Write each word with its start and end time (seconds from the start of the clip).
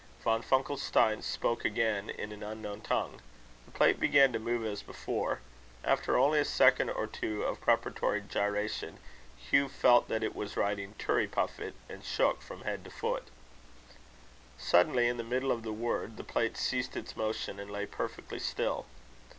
Von 0.23 0.41
Funkelstein 0.41 1.21
spoke 1.21 1.63
again 1.63 2.09
in 2.09 2.31
an 2.31 2.41
unknown 2.41 2.81
tongue. 2.81 3.21
The 3.65 3.71
plate 3.71 3.99
began 3.99 4.33
to 4.33 4.39
move 4.39 4.65
as 4.65 4.81
before. 4.81 5.41
After 5.83 6.17
only 6.17 6.39
a 6.39 6.45
second 6.45 6.89
or 6.89 7.05
two 7.05 7.43
of 7.43 7.61
preparatory 7.61 8.19
gyration, 8.21 8.97
Hugh 9.37 9.69
felt 9.69 10.07
that 10.07 10.23
it 10.23 10.33
was 10.35 10.57
writing 10.57 10.95
Turriepuffit, 10.97 11.75
and 11.87 12.03
shook 12.03 12.41
from 12.41 12.61
head 12.61 12.83
to 12.85 12.89
foot. 12.89 13.25
Suddenly, 14.57 15.07
in 15.07 15.17
the 15.17 15.23
middle 15.23 15.51
of 15.51 15.61
the 15.61 15.71
word, 15.71 16.17
the 16.17 16.23
plate 16.23 16.57
ceased 16.57 16.97
its 16.97 17.15
motion, 17.15 17.59
and 17.59 17.69
lay 17.69 17.85
perfectly 17.85 18.39
still. 18.39 18.87